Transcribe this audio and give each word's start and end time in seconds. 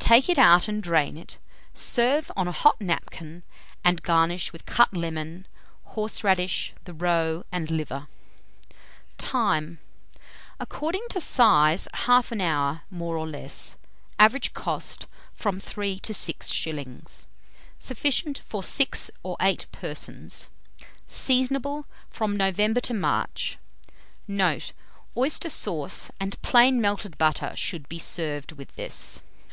Take 0.00 0.28
it 0.28 0.38
out 0.40 0.66
and 0.66 0.82
drain 0.82 1.16
it; 1.16 1.38
serve 1.72 2.32
on 2.34 2.48
a 2.48 2.50
hot 2.50 2.80
napkin, 2.80 3.44
and 3.84 4.02
garnish 4.02 4.52
with 4.52 4.66
cut 4.66 4.92
lemon, 4.92 5.46
horseradish, 5.94 6.72
the 6.82 6.92
roe 6.92 7.44
and 7.52 7.70
liver. 7.70 8.08
(See 8.08 8.74
Coloured 9.18 9.18
Plate 9.18 9.22
C.) 9.22 9.30
Time. 9.30 9.78
According 10.58 11.06
to 11.10 11.20
size, 11.20 11.86
1/2 11.94 12.32
an 12.32 12.40
hour, 12.40 12.80
more 12.90 13.16
or 13.16 13.28
less. 13.28 13.76
Average 14.18 14.52
cost, 14.52 15.06
from 15.32 15.60
3s. 15.60 16.00
to 16.00 16.12
6s. 16.12 17.26
Sufficient 17.78 18.40
for 18.44 18.64
6 18.64 19.10
or 19.22 19.36
8 19.40 19.68
persons. 19.70 20.48
Seasonable 21.06 21.86
from 22.10 22.36
November 22.36 22.80
to 22.80 22.94
March. 22.94 23.58
Note. 24.26 24.72
Oyster 25.16 25.48
sauce 25.48 26.10
and 26.18 26.42
plain 26.42 26.80
melted 26.80 27.16
butter 27.16 27.52
should 27.54 27.88
be 27.88 28.00
served 28.00 28.50
with 28.50 28.74
this. 28.74 29.20